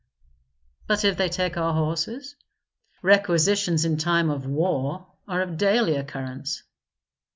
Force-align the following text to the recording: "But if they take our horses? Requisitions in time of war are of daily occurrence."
"But 0.87 1.05
if 1.05 1.15
they 1.15 1.29
take 1.29 1.57
our 1.57 1.75
horses? 1.75 2.35
Requisitions 3.03 3.85
in 3.85 3.97
time 3.97 4.31
of 4.31 4.47
war 4.47 5.13
are 5.27 5.43
of 5.43 5.57
daily 5.59 5.95
occurrence." 5.95 6.63